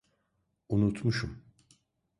Unutmuşum. 0.69 1.41